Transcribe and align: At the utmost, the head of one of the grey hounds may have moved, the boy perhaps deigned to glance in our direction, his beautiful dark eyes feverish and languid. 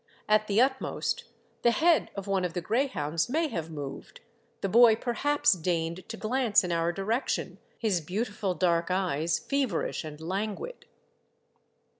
At 0.27 0.47
the 0.47 0.59
utmost, 0.59 1.25
the 1.61 1.69
head 1.69 2.09
of 2.15 2.25
one 2.25 2.43
of 2.43 2.53
the 2.55 2.59
grey 2.61 2.87
hounds 2.87 3.29
may 3.29 3.49
have 3.49 3.69
moved, 3.69 4.19
the 4.61 4.67
boy 4.67 4.95
perhaps 4.95 5.53
deigned 5.53 6.09
to 6.09 6.17
glance 6.17 6.63
in 6.63 6.71
our 6.71 6.91
direction, 6.91 7.59
his 7.77 8.01
beautiful 8.01 8.55
dark 8.55 8.89
eyes 8.89 9.37
feverish 9.37 10.03
and 10.03 10.19
languid. 10.19 10.87